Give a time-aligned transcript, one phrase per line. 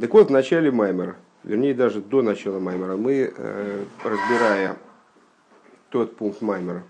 [0.00, 4.76] Так вот, в начале Маймера, вернее даже до начала Маймера, мы, э, разбирая
[5.90, 6.82] тот пункт Маймера,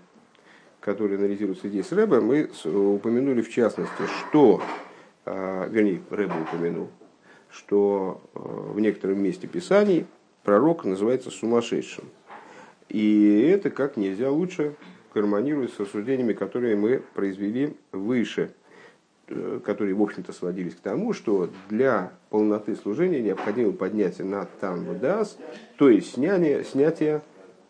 [0.79, 4.61] который анализируется здесь Рэбе, мы упомянули в частности, что,
[5.25, 6.89] э, вернее, Рэбе упомянул,
[7.51, 10.05] что э, в некотором месте Писаний
[10.43, 12.05] пророк называется сумасшедшим.
[12.87, 14.75] И это как нельзя лучше
[15.13, 18.53] гармонирует с рассуждениями, которые мы произвели выше,
[19.63, 25.37] которые, в общем-то, сводились к тому, что для полноты служения необходимо поднятие на танвудас,
[25.77, 27.21] то есть снятие, снятие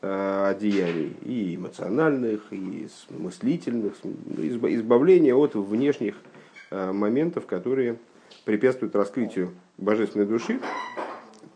[0.02, 6.16] э, одеяний и эмоциональных, и мыслительных, избавление от внешних
[6.72, 7.98] э, моментов, которые
[8.46, 10.60] препятствуют раскрытию божественной души,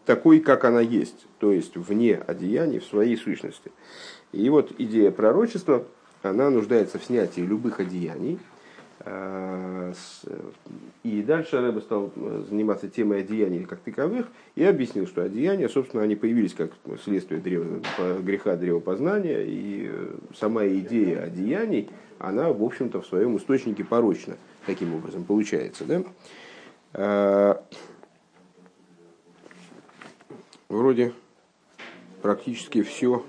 [0.05, 3.71] такой, как она есть, то есть вне одеяний, в своей сущности.
[4.31, 5.85] И вот идея пророчества,
[6.23, 8.39] она нуждается в снятии любых одеяний.
[9.09, 9.93] А,
[11.03, 12.11] и дальше Рэбе стал
[12.49, 16.71] заниматься темой одеяний как таковых и объяснил, что одеяния, собственно, они появились как
[17.03, 17.81] следствие древа,
[18.21, 19.89] греха древопознания, и
[20.37, 24.35] сама идея одеяний, она, в общем-то, в своем источнике порочна.
[24.65, 25.85] Таким образом, получается.
[26.93, 27.61] Да?
[30.67, 31.13] Вроде
[32.21, 33.23] практически все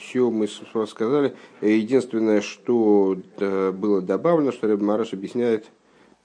[0.00, 1.34] все мы сказали.
[1.60, 5.66] Единственное, что было добавлено, что Рэб Мараш объясняет,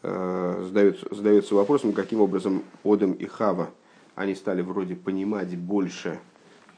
[0.02, 3.70] э, задается, задается вопросом, каким образом Одам и Хава,
[4.16, 6.20] они стали вроде понимать больше,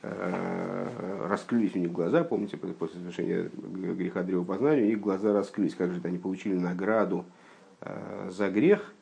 [0.01, 0.87] э,
[1.27, 6.17] раскрылись у них глаза, помните, после совершения греха древопознания, их глаза раскрылись, как же они
[6.17, 7.25] получили награду
[7.81, 8.93] э, за грех,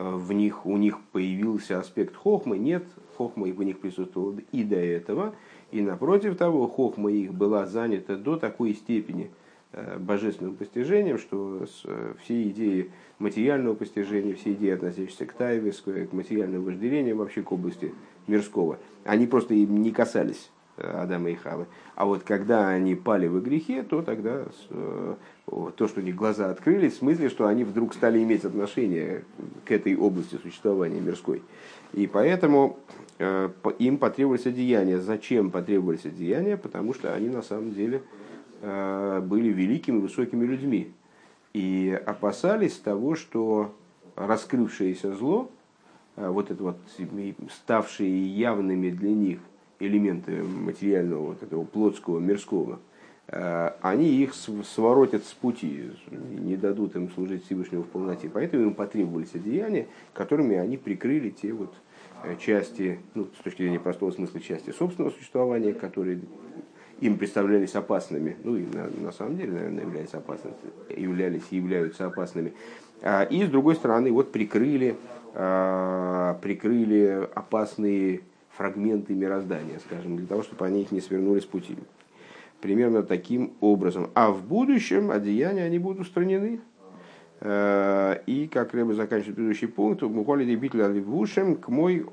[0.00, 2.84] в них, у них появился аспект хохмы, нет,
[3.16, 5.34] хохма в них присутствовала и до этого–
[5.70, 9.30] и напротив того, хохма их была занята до такой степени
[9.72, 16.12] э, божественным постижением, что э, все идеи материального постижения, все идеи, относящиеся к тайве, к
[16.12, 17.92] материальному вожделению, вообще к области
[18.26, 20.50] мирского, они просто им не касались.
[20.50, 21.66] э, Адама и Хавы.
[21.94, 24.44] А вот когда они пали в грехе, то тогда
[25.46, 29.24] то, что у них глаза открылись, в смысле, что они вдруг стали иметь отношение
[29.64, 31.42] к этой области существования мирской.
[31.94, 32.78] И поэтому
[33.18, 34.98] Э, им потребовались одеяния.
[34.98, 36.56] Зачем потребовались одеяния?
[36.56, 38.02] Потому что они на самом деле
[38.62, 40.92] э, были великими, высокими людьми.
[41.52, 43.74] И опасались того, что
[44.14, 45.50] раскрывшееся зло,
[46.16, 46.76] э, вот это вот
[47.50, 49.40] ставшие явными для них
[49.80, 52.80] элементы материального, вот этого плотского, мирского,
[53.82, 58.30] они их своротят с пути, не дадут им служить Всевышнему в полноте.
[58.32, 61.74] Поэтому им потребовались одеяния, которыми они прикрыли те вот
[62.24, 66.20] Э, части, ну, с точки зрения простого смысла, части собственного существования, которые
[67.00, 70.54] им представлялись опасными, ну и на, на самом деле, наверное, являлись опасными,
[70.96, 72.54] являлись и являются опасными.
[73.02, 74.96] А, и с другой стороны, вот прикрыли,
[75.34, 78.22] а, прикрыли опасные
[78.58, 81.76] фрагменты мироздания, скажем, для того, чтобы они их не свернули с пути.
[82.60, 84.10] Примерно таким образом.
[84.14, 86.60] А в будущем одеяния они будут устранены,
[87.40, 92.04] Э, и, как Рэбе заканчивает предыдущий пункт, Мухоли дебитля ливушем к мой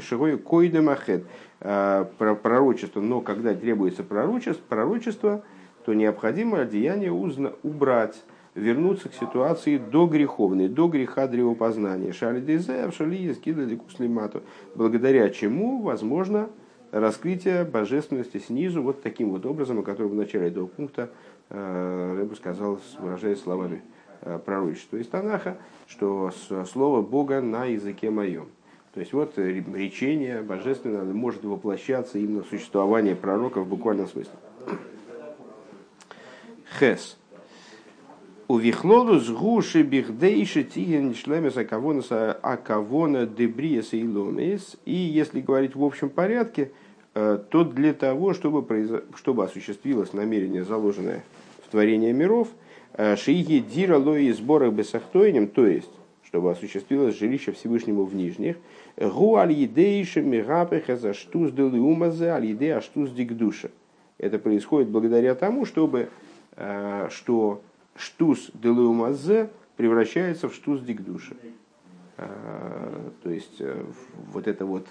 [0.00, 1.24] шигой койдем ахет.
[1.60, 5.42] Э, пророчество, но когда требуется пророчество, пророчество
[5.84, 8.22] то необходимо одеяние убрать,
[8.58, 12.12] вернуться к ситуации до греховной, до греха древопознания.
[12.12, 14.42] Шали дезе, шали скидали куслимату.
[14.74, 16.48] Благодаря чему возможно
[16.90, 21.10] раскрытие божественности снизу вот таким вот образом, о котором в начале этого пункта
[21.50, 23.82] э, Рэбе сказал, выражаясь словами
[24.20, 26.32] Э, пророчество из Танаха, что
[26.66, 28.48] слово Бога на языке моем.
[28.92, 34.32] То есть вот речение божественное может воплощаться именно в существование пророка в буквальном смысле.
[36.80, 37.16] Хес.
[38.48, 44.76] У вихлолу с гуши бихдейши тиген шлемеса кавонаса акавона дебриеса и ломес.
[44.84, 46.72] И если говорить в общем порядке,
[47.14, 48.90] э, то для того, чтобы, произ...
[49.14, 51.22] чтобы осуществилось намерение, заложенное
[51.64, 52.48] в творение миров–
[52.98, 55.90] Э, Шиги дира лои сборах бесахтойнем, то есть,
[56.24, 58.56] чтобы осуществилось жилище Всевышнему в нижних,
[58.96, 63.70] гу аль едейши мигапеха за штуз делиумазе аль едей аштуз дикдуша.
[64.18, 66.08] Это происходит благодаря тому, чтобы,
[66.56, 67.62] э, что
[67.96, 71.34] штуз делиумазе превращается в штуз дикдуша.
[72.16, 73.62] Э, то есть,
[74.32, 74.86] вот это вот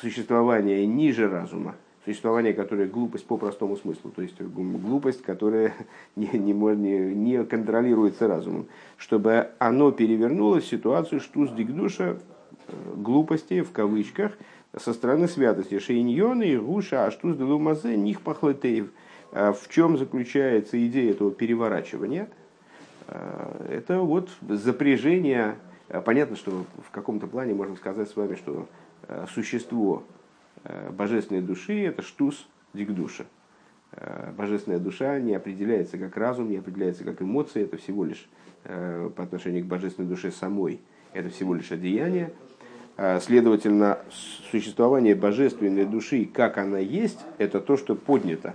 [0.00, 1.74] существование ниже разума,
[2.04, 5.74] существование, которое глупость по простому смыслу, то есть глупость, которая
[6.16, 8.66] не, не, не, не контролируется разумом,
[8.96, 12.18] чтобы оно перевернуло ситуацию штуз дикдуша
[12.68, 14.32] э, глупости в кавычках
[14.78, 18.90] со стороны святости шейньона и гуша а штуз делумазе них пахлетеев.
[19.32, 22.28] А в чем заключается идея этого переворачивания?
[23.06, 25.56] Э, это вот запряжение
[26.04, 28.68] понятно, что в каком-то плане можно сказать с вами, что
[29.34, 30.04] существо
[30.90, 33.24] божественной души– это штус дикдуша.
[34.36, 38.28] Божественная душа не определяется как разум, не определяется как эмоции, это всего лишь
[38.62, 40.80] по отношению к божественной душе самой,
[41.12, 42.32] это всего лишь одеяние,
[43.20, 43.98] Следовательно,
[44.52, 48.54] существование божественной души, как она есть, это то, что поднято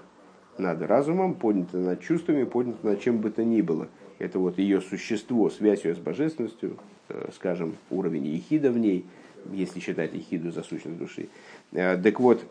[0.58, 3.88] над разумом, поднято над чувствами, поднято над чем бы то ни было.
[4.20, 6.78] Это вот ее существо, связь ее с божественностью,
[7.10, 9.06] э, скажем, уровень ехида в ней,
[9.52, 11.28] если считать ехиду за сущность души.
[11.74, 12.44] Э, так вот,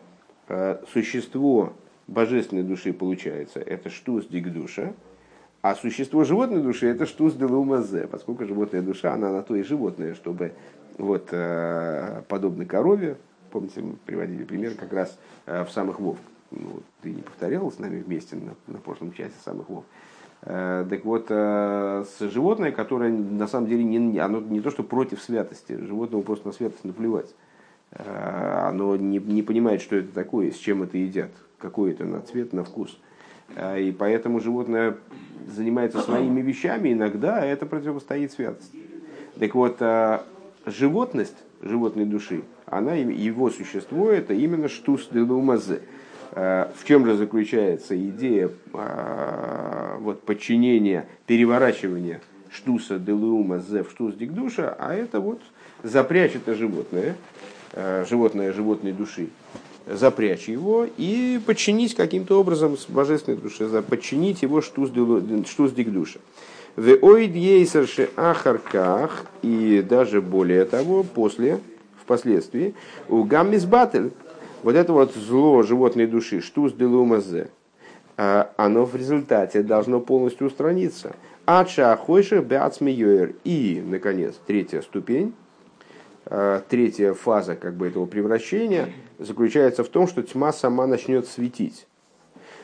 [0.47, 1.73] э, существо
[2.07, 4.93] божественной души получается, это штус дикдуша,
[5.63, 10.13] а существо животной души это штус делумазе, поскольку животная душа, она на то и животное,
[10.13, 10.53] чтобы
[10.99, 11.33] вот
[12.29, 13.17] подобно корове,
[13.51, 15.17] помните, мы приводили пример как раз
[15.47, 16.19] в самых вов,
[16.55, 19.85] ну, ты не повторял с нами вместе на, на прошлом часе самых вов.
[20.41, 24.83] Э, так вот, э, с животное, которое на самом деле не, оно не то, что
[24.83, 27.33] против святости, животному просто на святость наплевать.
[27.91, 32.21] Э, оно не, не понимает, что это такое, с чем это едят, какой это на
[32.21, 32.97] цвет, на вкус.
[33.77, 34.97] И поэтому животное
[35.47, 38.79] занимается своими вещами, иногда это противостоит святости.
[39.39, 39.79] Так вот,
[40.65, 45.81] животность животной души, она, его существо, это именно штус делумазе.
[46.35, 52.21] Э, в чем же заключается идея э, вот, подчинения, переворачивания
[52.51, 55.41] штуса делума зе в штус дикдуша, а это вот
[55.81, 57.15] запрячь это животное,
[57.71, 59.29] э, животное животной души,
[59.87, 64.91] запрячь его и подчинить каким-то образом с божественной души, подчинить его штус,
[65.47, 66.19] штус дикдуша.
[66.75, 67.31] В оид
[68.17, 71.61] ахарках, и даже более того, после,
[72.01, 72.75] впоследствии,
[73.07, 74.11] у гаммис баттель,
[74.65, 77.51] вот это вот зло животной души, штус делумазе,
[78.17, 81.15] а, оно в результате должно полностью устраниться.
[81.45, 83.35] Ача хойших бяцмиюэр.
[83.43, 85.35] И, наконец, третья ступень,
[86.25, 88.89] а, третья фаза как бы этого превращения
[89.19, 91.85] заключается в том, что тьма сама начнет светить.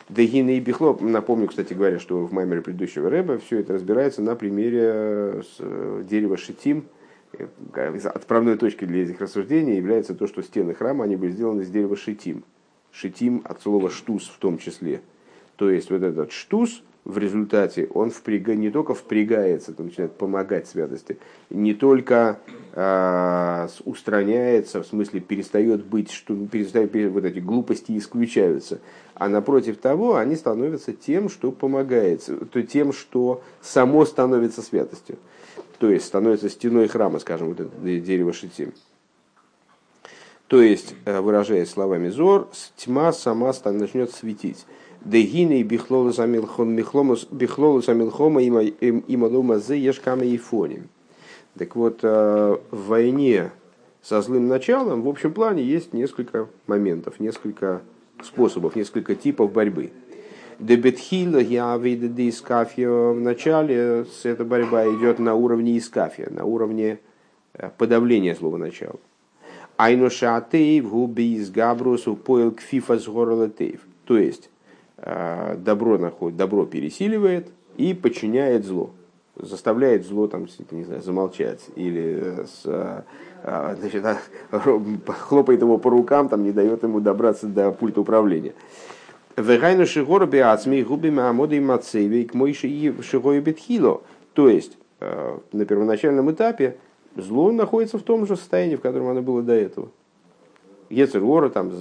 [0.09, 4.36] Дегины и Бихло, напомню, кстати говоря, что в маймере предыдущего рэба все это разбирается на
[4.36, 6.86] примере э, дерева шитим,
[7.33, 11.95] отправной точкой для этих рассуждений является то, что стены храма они были сделаны из дерева
[11.95, 12.44] шитим.
[12.92, 15.01] Шитим от слова штус в том числе.
[15.56, 20.68] То есть вот этот штус в результате он впряга, не только впрягается, он начинает помогать
[20.68, 21.18] святости,
[21.50, 22.39] не только
[22.74, 28.80] э, устраняется, в смысле перестает быть, что перестает, вот эти глупости исключаются,
[29.15, 35.18] а напротив того они становятся тем, что помогает, то тем, что само становится святостью
[35.81, 38.71] то есть становится стеной храма, скажем, вот это дерево шитим.
[40.45, 44.68] То есть, э, выражаясь словами Зор, тьма сама начнет светить.
[45.03, 46.75] Дегины и бихлолу самилхома
[48.44, 50.89] ималума зе ешками и фоним.
[51.57, 53.51] Так вот, э, в войне
[54.03, 57.81] со злым началом, в общем плане, есть несколько моментов, несколько
[58.24, 59.92] способов, несколько типов борьбы.
[60.59, 63.12] Дебетхила я виды искафия.
[63.12, 67.00] Вначале эта борьба идет на уровне искафия, на уровне
[67.56, 69.00] э, подавления слова начала.
[69.77, 73.07] Айнушатеев губи из габрусу поил кфифа с
[74.06, 74.50] То есть
[75.03, 78.92] добро находит, добро пересиливает и подчиняет зло.
[79.36, 84.06] Заставляет зло там, не знаю, замолчать или с, э, значит,
[85.07, 88.53] хлопает его по рукам, там, не дает ему добраться до пульта управления.
[89.38, 94.01] Вегайну шигору биацми губими амоды и мацеви к мойши и шигою бетхило.
[94.34, 96.77] То есть, э, на первоначальном этапе
[97.15, 99.89] зло находится в том же состоянии, в котором оно было до этого.
[100.91, 101.71] Ецергора, там,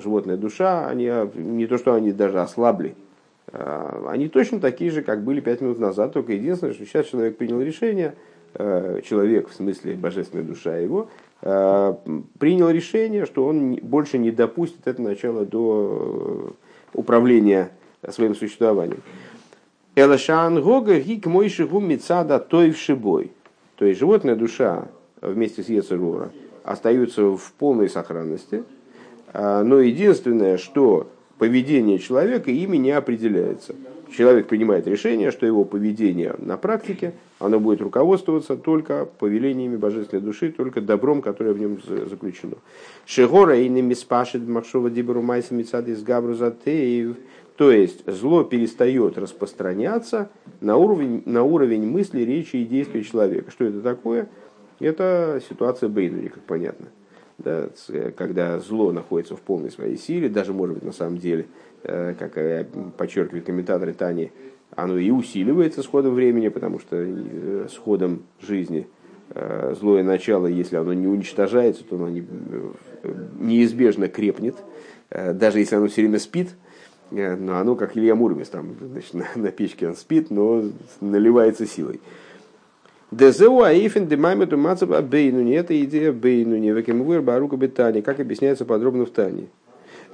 [0.00, 2.94] животная душа, они, а, не то, что они даже ослабли,
[3.52, 7.36] а, они точно такие же, как были пять минут назад, только единственное, что сейчас человек
[7.36, 8.14] принял решение,
[8.54, 11.08] э, человек, в смысле божественная душа его,
[11.42, 11.94] э,
[12.38, 16.54] принял решение, что он больше не допустит это начало до
[16.92, 17.70] управления
[18.08, 19.00] своим существованием.
[19.94, 23.30] Элашан Гога гик мойши мицада той шибой.
[23.76, 24.88] То есть животная душа
[25.20, 26.30] вместе с Ецерора
[26.64, 28.64] остаются в полной сохранности,
[29.32, 33.74] а, но единственное, что поведение человека ими не определяется.
[34.16, 40.50] Человек принимает решение, что его поведение на практике, оно будет руководствоваться только повелениями божественной души,
[40.50, 42.56] только добром, которое в нем заключено.
[43.06, 50.28] Шегора и немиспашит маршова дибру майса из габру То есть зло перестает распространяться
[50.60, 53.52] на уровень, на уровень мысли, речи и действий человека.
[53.52, 54.28] Что это такое?
[54.80, 56.88] Это ситуация Бейнури, как понятно
[57.42, 57.68] да,
[58.16, 61.46] когда зло находится в полной своей силе, даже, может быть, на самом деле,
[61.82, 62.34] э, как
[62.96, 64.30] подчеркивают комментаторы Тани,
[64.76, 68.86] оно и усиливается с ходом времени, потому что э, с ходом жизни
[69.30, 72.26] э, злое начало, если оно не уничтожается, то оно не,
[73.38, 74.56] неизбежно крепнет,
[75.10, 76.50] даже если оно все время спит,
[77.10, 80.62] но оно как Илья Муромец, там, значит, на, на печке он спит, но
[81.00, 82.00] наливается силой.
[83.10, 85.54] Дезеу аифен демаймету мацаб абейнуни.
[85.54, 86.70] Это идея бейнуни.
[86.70, 88.00] Векемвуэр барука бетани.
[88.00, 89.48] Как объясняется подробно в Тане.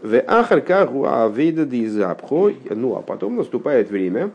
[0.02, 2.52] В ахаркаху авейда дизапхо.
[2.70, 4.30] Ну, а потом наступает время,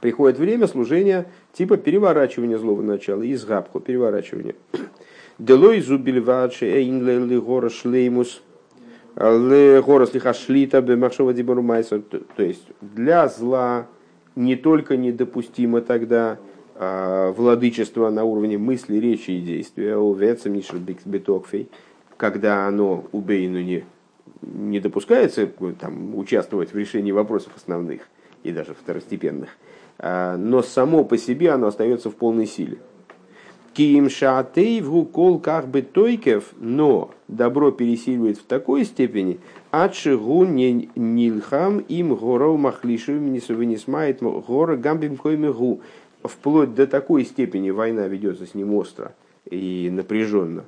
[0.00, 4.54] приходит время служения типа переворачивания злого начала, из габху, переворачивания.
[5.38, 8.42] Делой зубильвачи эйн лели гора шлеймус,
[9.16, 12.00] ле гора слиха шлита бемахшова дибару майса.
[12.00, 13.86] То есть для зла
[14.36, 16.38] не только недопустимо тогда
[16.76, 20.14] владычество на уровне мысли, речи и действия, у
[21.04, 21.68] бетокфей,
[22.16, 23.84] когда оно у Бейну не,
[24.42, 28.02] не допускается там, участвовать в решении вопросов основных
[28.42, 29.50] и даже второстепенных,
[29.98, 32.78] а, но само по себе оно остается в полной силе.
[33.72, 39.40] Киим шаатей в кол как бы тойкев, но добро пересиливает в такой степени,
[39.72, 45.80] адшигу не нильхам им горов махлишу вынесмает гора гамбим коймегу,
[46.24, 49.14] вплоть до такой степени война ведется с ним остро
[49.50, 50.64] и напряженно,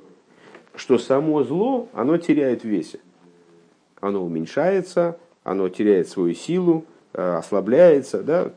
[0.75, 2.99] что само зло, оно теряет весе.
[3.99, 8.51] Оно уменьшается, оно теряет свою силу, э, ослабляется, да,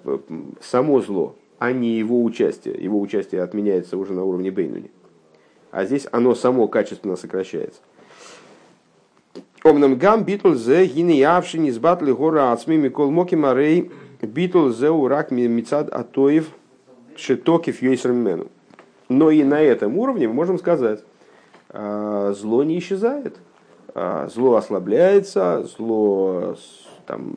[0.61, 2.75] само зло, а не его участие.
[2.75, 4.91] Его участие отменяется уже на уровне Бейнуни.
[5.71, 7.81] А здесь оно само качественно сокращается.
[9.63, 13.91] Омнам гам битл зе гинеявши низбатли гора ацми микол моки марей
[14.21, 16.49] битл зе урак мицад атоев–
[17.21, 18.47] Шитокив Йойсермену.
[19.09, 21.05] Но и на этом уровне мы можем сказать,
[21.69, 23.39] а, зло не исчезает,
[23.95, 26.57] а, зло ослабляется, зло
[27.07, 27.35] там,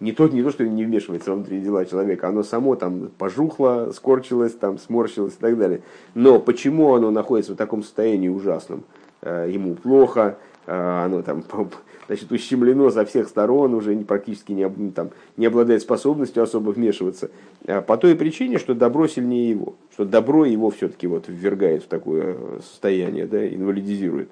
[0.00, 4.54] не то, не то, что не вмешивается внутри дела человека, оно само там пожухло, скорчилось,
[4.54, 5.82] там, сморщилось и так далее.
[6.14, 8.84] Но почему оно находится в таком состоянии ужасном?
[9.20, 11.44] А, ему плохо, оно там
[12.06, 17.30] значит, ущемлено со всех сторон, уже практически не, там, не обладает способностью особо вмешиваться,
[17.66, 21.86] а по той причине, что добро сильнее его, что добро его все-таки вот ввергает в
[21.86, 24.28] такое состояние, да, инвалидизирует.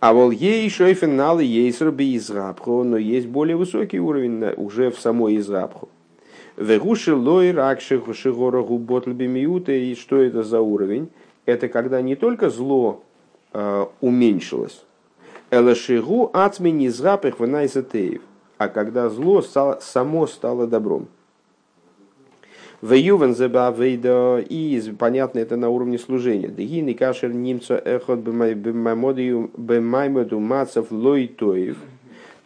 [0.00, 4.98] А вол ей шойфен налы ейсер би израбху, но есть более высокий уровень уже в
[4.98, 5.88] самой израбху.
[6.56, 11.08] Вегуши лой ракши шигора губотл и что это за уровень?
[11.46, 13.11] Это когда не только зло э,
[14.00, 14.84] уменьшилось,
[15.50, 18.22] Элашигу ацмени зрапых ванайсатеев.
[18.56, 21.08] А когда зло само стало добром.
[22.80, 26.48] Веювен забавейда и понятно это на уровне служения.
[26.48, 29.50] Дегины кашер немца эхот бемаймоду
[30.40, 31.76] мацев лойтоев.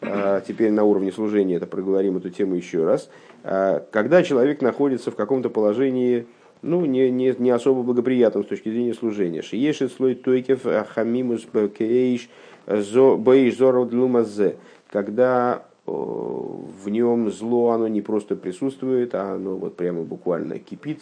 [0.02, 3.08] А, теперь на уровне служения это проговорим эту тему еще раз.
[3.44, 6.26] А, когда человек находится в каком-то положении
[6.62, 9.42] ну, не, не, не особо благоприятном с точки зрения служения.
[9.42, 10.62] Шиешет слой тойкев
[10.94, 12.28] хамимус бекейш
[12.66, 14.56] Боиш зоров длумазе,
[14.90, 21.00] когда в нем зло, оно не просто присутствует, а оно вот прямо буквально кипит,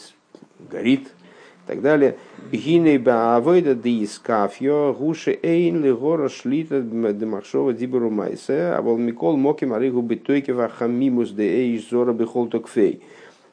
[0.70, 2.18] горит и так далее.
[2.52, 9.64] Гиней баавойда дискафьо гуши эйн ли гора шлита демахшова диберу майсе, а вол микол моки
[9.64, 13.02] маригу битойке вахамимус де эйш зора бихол токфей.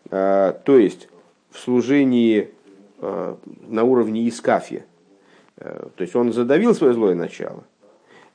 [0.10, 1.08] А, то есть
[1.51, 2.50] в служении
[3.00, 4.86] а, на уровне искафья.
[5.58, 7.63] А, то есть он задавил свое злое начало,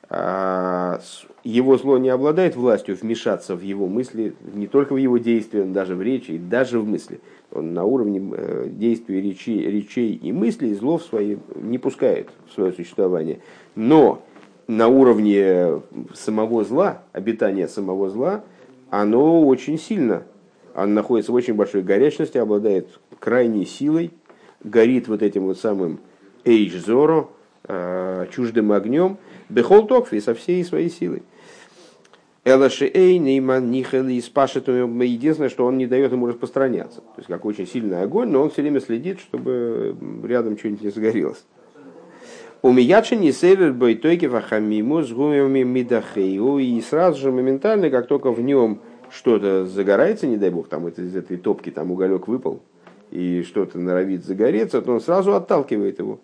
[0.09, 1.01] а,
[1.43, 5.73] его зло не обладает властью вмешаться в его мысли, не только в его действия, но
[5.73, 7.21] даже в речи, даже в мысли.
[7.53, 12.55] Он на уровне э, действий речи, речей и мыслей зло в свои не пускает в
[12.55, 13.41] свое существование.
[13.75, 14.23] Но
[14.67, 15.81] на уровне
[16.15, 18.45] самого зла, обитания самого зла,
[18.91, 20.25] оно очень сильно,
[20.77, 24.11] оно находится в очень большой горячности, обладает крайней силой,
[24.63, 26.01] горит вот этим вот самым
[26.45, 27.31] эйч-зоро,
[27.65, 29.17] э, чуждым огнем,
[29.49, 31.23] Бехол Токфи со всей своей силой.
[32.45, 37.01] Элашиэй, Нейман, Нихели, Спашет, единственное, что он не дает ему распространяться.
[37.01, 40.91] То есть, как очень сильный огонь, но он все время следит, чтобы рядом что-нибудь не
[40.91, 41.43] загорелось.
[42.61, 46.59] У Миячи не север бойтойки вахамиму с гумами мидахею.
[46.59, 48.81] И сразу же моментально, как только в нем
[49.11, 52.61] что-то загорается, не дай бог, там из этой топки там уголек выпал,
[53.11, 56.21] и что-то норовит загореться, то он сразу отталкивает его.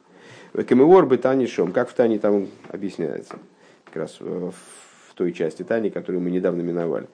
[0.52, 3.38] Камеор бы Танишом, как в Тане там объясняется,
[3.86, 7.06] как раз в той части Тани, которую мы недавно миновали.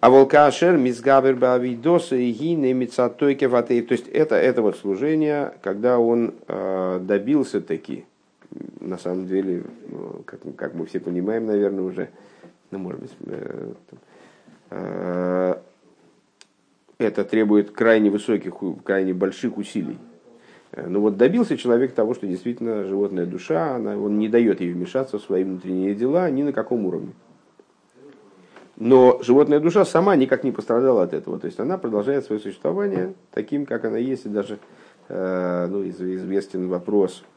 [0.00, 3.82] А волкашер мизгабер бавидоса и гине мицатойке ватей.
[3.82, 8.04] То есть это, это вот служение, когда он э, добился таки,
[8.80, 12.08] на самом деле, ну, как, как мы все понимаем, наверное, уже,
[12.70, 13.96] ну, может быть, э, э,
[14.70, 15.62] это
[17.24, 18.54] требует крайне высоких,
[18.84, 19.98] крайне больших усилий
[20.76, 25.18] Ну вот добился человек того, что действительно животная душа, она, он не дает ей вмешаться
[25.18, 27.12] в свои внутренние дела ни на каком уровне.
[28.76, 31.38] Но животная душа сама никак не пострадала от этого.
[31.38, 34.26] То есть она продолжает свое существование таким, как она есть.
[34.26, 34.58] И даже
[35.08, 37.35] э, ну, известен вопрос, э,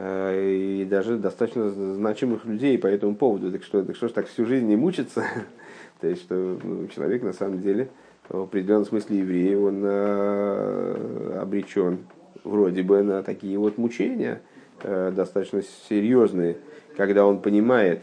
[0.00, 3.50] и даже достаточно значимых людей по этому поводу.
[3.50, 5.24] Так что, так что ж так всю жизнь не мучиться?
[6.00, 7.88] То есть, что ну, человек на самом деле
[8.28, 11.98] в определенном смысле еврей, он э, обречен
[12.44, 14.42] вроде бы на такие вот мучения
[14.82, 16.58] э, достаточно серьезные,
[16.96, 18.02] когда он понимает,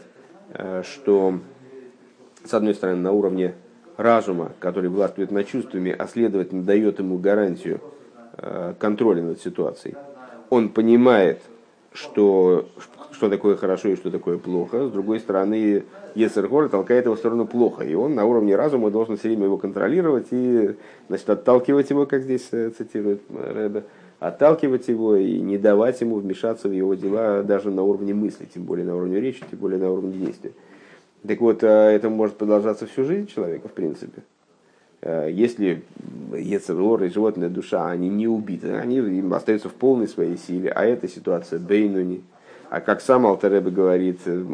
[0.52, 1.38] Э, что,
[2.44, 3.54] с одной стороны, на уровне
[3.96, 7.80] разума, который властвует над чувствами, а следовательно дает ему гарантию
[8.38, 9.96] э, контроля над ситуацией,
[10.50, 11.42] он понимает,
[11.96, 12.66] что,
[13.12, 14.88] что такое хорошо и что такое плохо.
[14.88, 15.84] С другой стороны,
[16.14, 17.84] Ецергор толкает его в сторону плохо.
[17.84, 20.76] И он на уровне разума должен все время его контролировать и
[21.08, 23.84] значит, отталкивать его, как здесь э, цитирует Рэбе,
[24.20, 28.64] отталкивать его и не давать ему вмешаться в его дела даже на уровне мысли, тем
[28.64, 30.52] более на уровне речи, тем более на уровне действия.
[31.26, 34.22] Так вот, э, это может продолжаться всю жизнь человека, в принципе.
[35.02, 35.82] Э, если
[36.32, 40.84] Ецерор и животная душа, они не убиты, они им остаются в полной своей силе, а
[40.84, 42.22] эта ситуация Бейнуни.
[42.68, 44.44] А как сам Алтаребе говорит, э,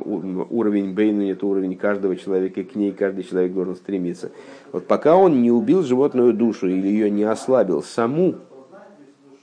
[0.50, 4.30] уровень Бейнуни– это уровень каждого человека, и к ней каждый человек должен стремиться.
[4.72, 8.34] Вот пока он не убил животную душу или ее не ослабил саму,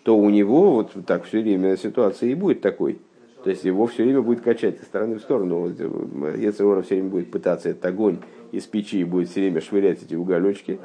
[0.03, 2.99] то у него вот так все время ситуация и будет такой.
[3.43, 5.67] То есть его все время будет качать из стороны в сторону.
[5.67, 8.17] Э, Ецеора все время будет пытаться этот огонь
[8.51, 10.79] из печи, будет все время швырять эти уголечки.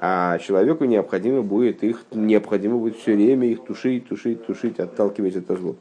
[0.00, 5.56] А человеку необходимо будет их, необходимо будет все время их тушить, тушить, тушить, отталкивать это
[5.56, 5.74] зло.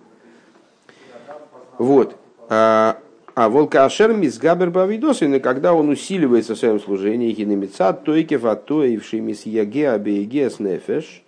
[1.77, 2.15] Вот.
[2.49, 2.97] А,
[3.35, 9.91] а волкашер мисгабер бавидосин, когда он усиливается в своем служении, хинемицат, тойкев, атоевший мис яге,
[9.91, 11.23] абееге, снефеш,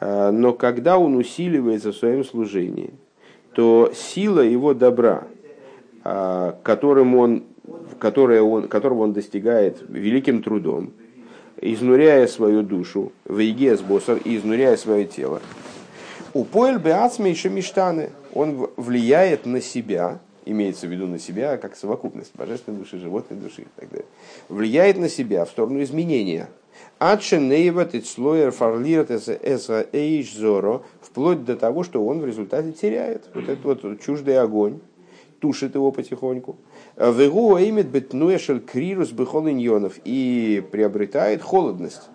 [0.00, 2.94] а, но когда он усиливается в своем служении,
[3.54, 5.24] то сила его добра,
[6.04, 7.44] а, которым он,
[7.98, 10.92] которое он, которого он достигает великим трудом,
[11.60, 15.40] изнуряя свою душу, в с боссом, изнуряя свое тело,
[16.34, 21.76] у поэль беацме еще мечтаны, он влияет на себя, имеется в виду на себя как
[21.76, 24.06] совокупность божественной души, животной души и так далее,
[24.48, 26.48] влияет на себя в сторону изменения–
[26.98, 33.28] Адшенейват и слоер фарлирт эса эйш зоро, вплоть до того, что он в результате теряет.
[33.34, 34.80] Вот этот вот чуждый огонь,
[35.40, 36.56] тушит его потихоньку.
[36.96, 42.08] Вегу имит бетнуэшель крирус бехолиньонов и приобретает холодность.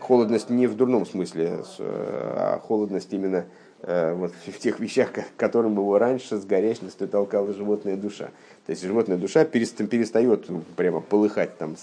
[0.00, 3.44] Холодность не в дурном смысле, а холодность именно
[3.80, 8.30] Э, вот в тех вещах, к которым его раньше с горячностью толкала животная душа.
[8.66, 11.76] То есть животная душа перестает прямо полыхать там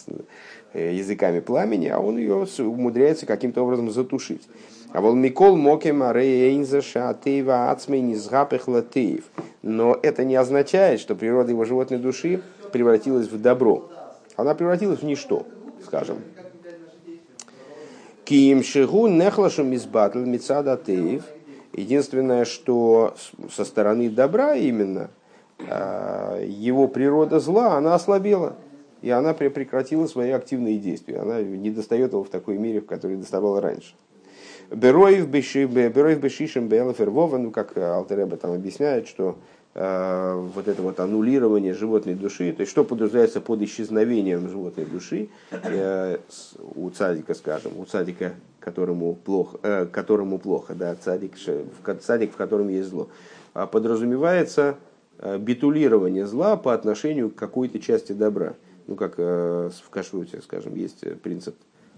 [0.73, 4.47] э, языками пламени, а он ее умудряется каким-то образом затушить.
[4.91, 8.17] А вол Микол Мокем Арейнза Шатеева Ацмей
[8.67, 9.23] латеев.
[9.65, 13.91] Но это не означает, что природа его животной души превратилась в добро.
[14.38, 15.45] Она превратилась в ничто,
[15.84, 16.19] скажем.
[18.23, 21.23] Киим Шигу Нехлашу Мизбатл Мицадатеев–
[21.75, 23.15] Единственное, что
[23.51, 25.12] со стороны добра именно,
[25.69, 28.56] а, его природа зла, она ослабела.
[29.01, 31.19] И она прекратила свои активные действия.
[31.19, 33.93] Она не достает его в такой мере, в которой доставала раньше.
[34.71, 39.38] Бероев бешишем белофервова, ну как Алтереба там объясняет, что
[39.75, 46.17] вот это вот аннулирование животной души, то есть что подразумевается под исчезновением животной души э,
[46.75, 48.33] у цадика, скажем, у цадика
[48.65, 51.33] которому плохо, э, которому плохо да, цадик,
[52.01, 53.09] цадик, в котором есть зло,
[53.53, 54.75] а подразумевается
[55.19, 58.55] э, битулирование зла по отношению к какой-то части добра.
[58.88, 61.55] Ну, как э, в кашруте, скажем, есть принцип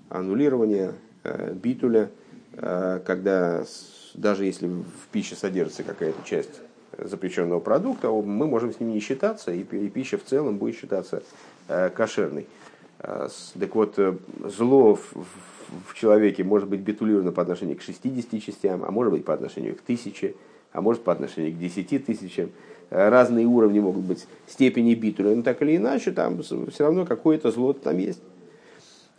[0.09, 0.91] аннулирования,
[1.23, 2.09] э, битуля,
[2.53, 3.63] э, когда
[4.13, 6.59] даже если в пище содержится какая-то часть
[6.97, 11.23] запрещенного продукта, мы можем с ним не считаться, и, пища в целом будет считаться
[11.67, 12.47] э, кошерной.
[12.99, 13.27] Э,
[13.59, 18.91] так вот, э, зло в, человеке может быть битулировано по отношению к 60 частям, а
[18.91, 20.35] может быть по отношению к тысяче,
[20.71, 22.51] а может по отношению к 10 тысячам.
[22.89, 27.73] Разные уровни могут быть степени битуля, но так или иначе там все равно какое-то зло
[27.73, 28.21] там есть.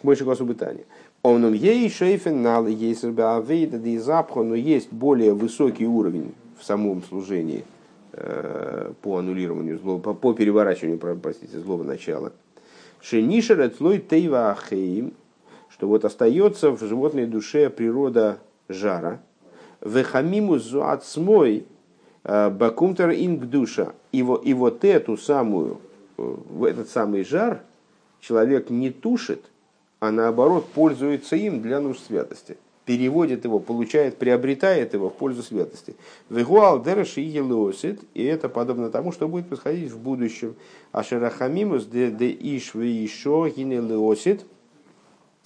[0.02, 0.85] Больше классу бытания.
[1.22, 7.64] Он ей шейфен нал есть но есть более высокий уровень в самом служении
[8.12, 12.33] э, по аннулированию злого, по, по переворачиванию, простите, злого начала.
[13.01, 15.12] Шенишер слой тейва ахеим,
[15.71, 19.21] что вот остается в животной душе природа жара.
[19.81, 21.66] Вехамиму зуацмой
[22.25, 23.92] э, бакумтер инг душа.
[24.12, 25.79] И, и вот эту самую,
[26.16, 27.62] в этот самый жар
[28.21, 29.44] человек не тушит,
[30.01, 32.57] а наоборот пользуется им для нужд святости.
[32.88, 35.94] Переводит его, получает, приобретает его в пользу святости.
[36.31, 40.57] Вегуал дереш и елосит, и это подобно тому, что будет происходить в будущем.
[40.92, 44.46] Ашерахамимус де де иш вишо гинелосит,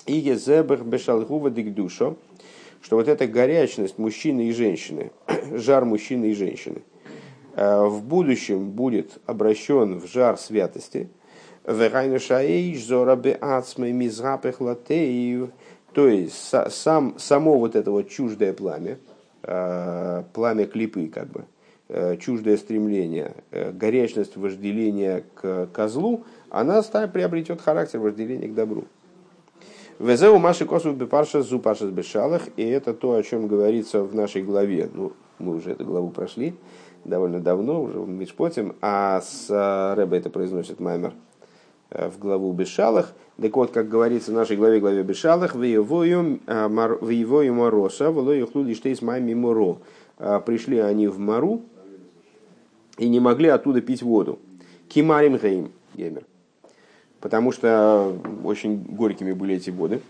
[0.06, 2.14] и езебер бешалгува дикдушо,
[2.80, 5.10] что вот эта горячность мужчины и женщины,
[5.50, 6.82] жар мужчины и женщины,
[7.56, 11.08] э, в будущем будет обращен в жар святости,
[15.92, 18.98] то есть сам, само вот это вот чуждое пламя,
[19.42, 21.44] э, пламя клипы как бы,
[21.88, 28.84] э, чуждое стремление, горячность вожделения к козлу, она приобретет характер вожделения к добру.
[29.98, 34.42] Везеу Маши Косу Бепарша Зу Паша Бешалах, и это то, о чем говорится в нашей
[34.42, 34.88] главе.
[34.92, 36.54] Ну, мы уже эту главу прошли
[37.04, 41.31] довольно давно, уже в Мишпотим, а с э, Рэбе это произносит Маймер э,
[41.94, 43.12] в главу Бешалах.
[43.40, 49.02] Так вот, как говорится в нашей главе, главе Бешалах, «Воевою э, Мороса, волою хлули штейс
[49.02, 49.78] майми моро».
[50.46, 51.62] Пришли они в Мару
[52.96, 54.38] и не могли оттуда пить воду.
[54.88, 56.22] Кимарим Гейм, Геймер
[57.22, 60.00] потому что очень горькими были эти воды.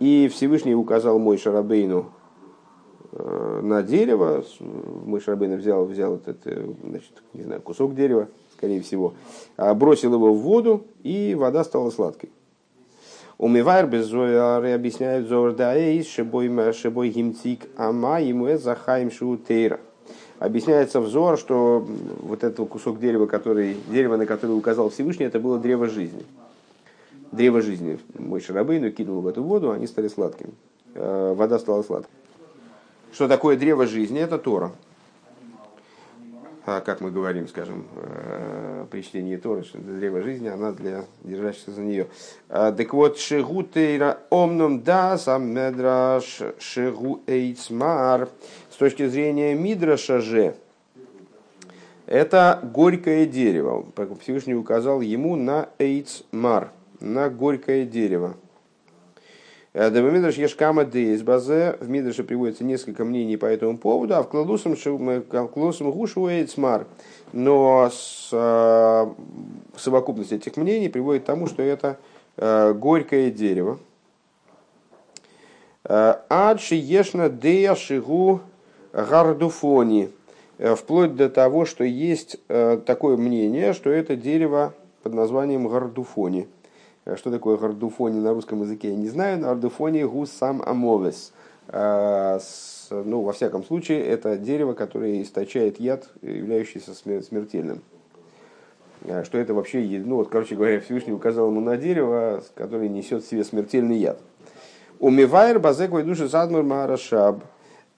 [0.00, 2.23] И Всевышний указал мой Шарабейну э,
[3.16, 4.44] на дерево.
[4.60, 9.14] Мой Шарабейн взял, взял этот, значит, не знаю, кусок дерева, скорее всего,
[9.56, 12.30] а, бросил его в воду, и вода стала сладкой.
[13.38, 19.80] Умивайр без зояры объясняют зор даэйс, шебой шебой гимцик ама ему захаим шутейра.
[20.38, 21.86] Объясняется взор, что
[22.20, 26.24] вот этот кусок дерева, который, дерево, на которое указал Всевышний, это было древо жизни.
[27.32, 27.98] Древо жизни.
[28.18, 30.50] Мой шарабейну кинул в эту воду, они стали сладкими.
[30.94, 32.10] Э, вода стала сладкой.
[33.14, 34.20] Что такое древо жизни?
[34.20, 34.72] Это Тора.
[36.66, 41.70] А, как мы говорим, скажем, э, при чтении Торы, что древо жизни, она для держащихся
[41.70, 42.08] за нее.
[42.48, 48.30] А, так вот, шигутейра омном да сам медраш шигу эйцмар.
[48.72, 50.56] С точки зрения мидраша же,
[52.06, 53.86] это горькое дерево.
[54.20, 58.34] Всевышний указал ему на эйцмар, на горькое дерево.
[59.76, 61.76] Э, Демамидраш Ешкама Дейс Базе.
[61.80, 64.76] В Мидраше приводится несколько мнений по этому поводу, а в Кладусам
[65.90, 66.86] Гушу Эйцмар.
[67.32, 69.06] Но с, э,
[69.76, 71.98] совокупность этих мнений приводит к тому, что это
[72.36, 73.78] э, горькое дерево.
[75.82, 78.40] Адши Ешна Дея Шигу
[78.92, 80.10] Гардуфони.
[80.56, 86.48] Вплоть до того, что есть такое мнение, что это дерево под названием Гардуфони.
[87.04, 91.32] Э, что такое гардуфони на русском языке, я не знаю, гардуфони гус сам амовес.
[91.68, 92.38] Э,
[92.90, 97.82] ну, во всяком случае, это дерево, которое источает яд, являющийся смертельным.
[99.02, 103.24] Э, что это вообще, ну вот, короче говоря, Всевышний указал ему на дерево, которое несет
[103.24, 104.18] в себе смертельный яд.
[104.98, 107.42] Умивайр базеквай души задмур марашаб.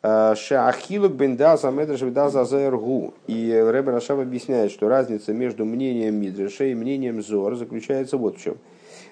[0.03, 3.15] Шахилук бендаза медреш бендаза заэргу.
[3.27, 8.41] И Рэбер Рашаб объясняет, что разница между мнением Мидреша и мнением Зор заключается вот в
[8.41, 8.57] чем–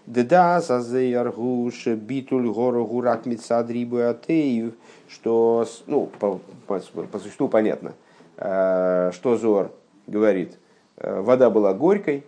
[0.06, 4.74] Деда сазеяргуш битуль гору гурак мицадрибу атеев,
[5.08, 7.94] что, ну, по, по, по существу понятно,
[8.36, 9.72] э, что Зор
[10.06, 10.58] говорит.
[10.98, 12.22] Э, вода была горькой,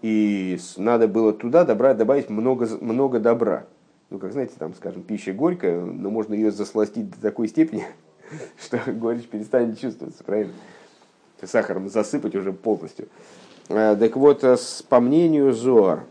[0.00, 3.66] и надо было туда добра, добавить много, много добра.
[4.10, 7.84] Ну, как знаете, там, скажем, пища горькая, но можно ее засластить до такой степени,
[8.62, 10.52] что горечь перестанет чувствоваться, правильно?
[11.42, 13.08] Сахаром засыпать уже полностью.
[13.68, 14.44] Э, так вот,
[14.88, 16.04] по мнению Зор,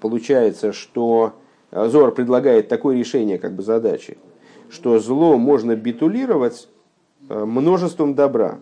[0.00, 1.34] получается, что
[1.70, 4.18] э, Зор предлагает такое решение как бы задачи,
[4.70, 6.68] что зло можно битулировать
[7.28, 8.58] э, множеством добра.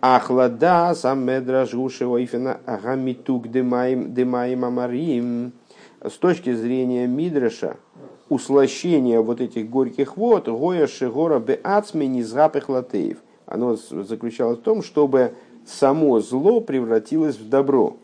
[0.00, 5.52] Ахлада сам медраж гушеоифена агамитук демаим амарим.
[6.00, 7.76] С точки зрения Мидраша,
[8.28, 13.18] услощение вот этих горьких вод, гоя шигора беацми низгапых латеев.
[13.46, 17.98] Оно заключалось в том, чтобы само зло превратилось в добро.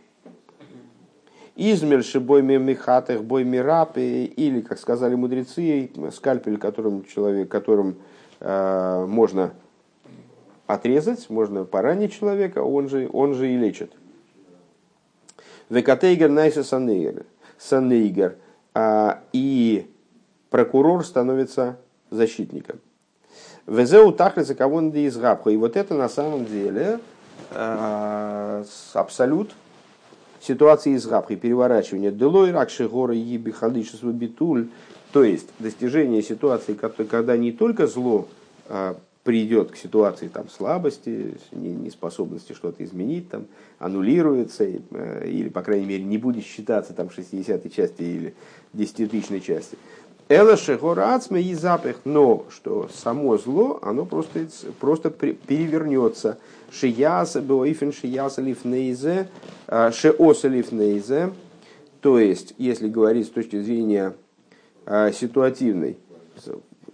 [1.61, 7.97] Измерши бойми михатых бойми рапы, или, как сказали мудрецы, скальпель, которым человек, которым
[8.39, 9.51] э, можно
[10.69, 13.93] отрезать, можно поранить человека, он же, он же и лечит.
[15.69, 17.27] Векатейгер найса санейгер.
[17.59, 18.37] Санейгер.
[18.73, 19.91] А, и
[20.51, 21.77] прокурор становится
[22.11, 22.79] защитником.
[23.67, 27.01] Везеу тахлица кого из И вот это на самом деле
[27.51, 29.51] э, абсолют
[30.41, 33.53] ситуации из габхи, переворачивания делой, ракши горы еби
[34.13, 34.69] битуль,
[35.13, 38.29] то есть достижение ситуации, когда не только зло
[38.69, 38.97] а,
[39.29, 43.45] придет к ситуации там, слабости, неспособности что-то изменить, там,
[43.79, 48.35] аннулируется, э, или, по крайней мере, не будет считаться там, 60-й части или
[48.73, 49.77] 10-тысячной части.
[50.29, 54.47] Эла шехорацме и запах, но что само зло, оно просто,
[54.79, 56.39] просто перевернется.
[56.71, 59.31] Шияса боифен шияса лифнейзе,
[59.67, 61.33] а, шеоса лифнейзе.
[62.03, 64.15] То есть, если говорить с точки зрения
[64.85, 65.97] а, ситуативной,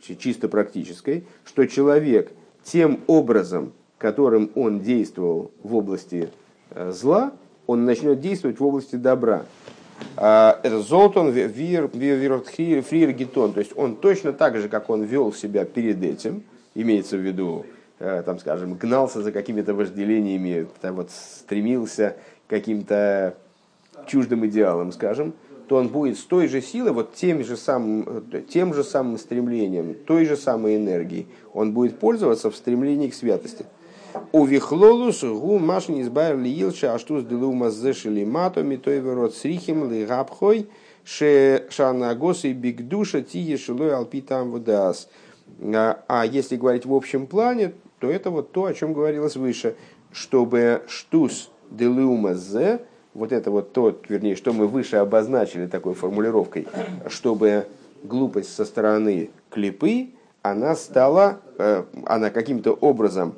[0.00, 2.30] чисто практической, что человек
[2.62, 6.30] тем образом, которым он действовал в области
[6.70, 7.32] э, зла,
[7.66, 9.44] он начнет действовать в области добра.
[10.16, 15.64] А, это Золтон Фриер Гетон, то есть он точно так же, как он вел себя
[15.64, 17.66] перед этим, имеется в виду,
[17.98, 23.34] э, там, скажем, гнался за какими-то вожделениями, вот, стремился к каким-то
[24.06, 25.34] чуждым идеалам, скажем,
[25.68, 29.94] то он будет с той же силой, вот тем же самым, тем же самым стремлением,
[30.06, 33.64] той же самой энергией, он будет пользоваться в стремлении к святости.
[34.32, 40.04] У вихлолус гу машин избавил ли илша аштус делума зешили мато митой верот срихим ли
[40.04, 40.68] габхой
[41.04, 45.08] ше шанагос и бигдуша тие шилой алпитам водас.
[45.60, 49.76] А, а если говорить в общем плане, то это вот то, о чем говорилось выше,
[50.12, 52.80] чтобы штус делума зе,
[53.14, 56.66] вот это вот то, вернее, что мы выше обозначили такой формулировкой,
[57.08, 57.66] чтобы
[58.02, 60.10] глупость со стороны клипы,
[60.42, 63.34] она стала, э, она каким-то образом,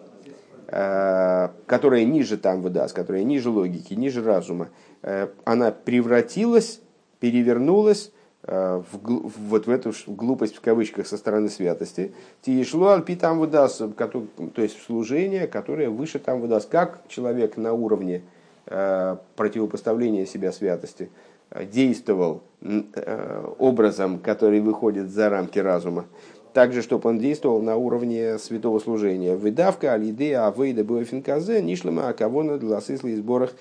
[0.67, 4.69] которая ниже там выдаст, которая ниже логики, ниже разума,
[5.03, 6.81] э, она превратилась,
[7.21, 12.15] перевернулась в, вот в эту глупость в кавычках со стороны святости.
[12.43, 16.69] Тиешло альпи там выдаст, то есть в служение, которое выше там выдаст.
[16.69, 18.23] Как человек на уровне
[18.69, 21.09] Э, противопоставления себя святости
[21.51, 26.07] э, действовал э, образом, который выходит за рамки разума,
[26.57, 29.37] также, чтобы он действовал на уровне святого служения.
[29.37, 33.53] Выдавка, алиды, авейда, буэфинказе, нишлема, акавона, дласысли, сборах,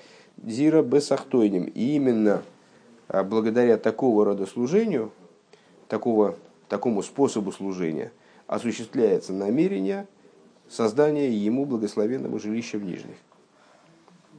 [0.42, 1.64] зира, бесахтойним.
[1.64, 2.42] И именно
[3.06, 5.12] благодаря такого рода служению,
[5.88, 6.36] такого,
[6.70, 8.12] такому способу служения,
[8.46, 10.06] осуществляется намерение
[10.66, 13.16] создания ему благословенного жилища в Нижних.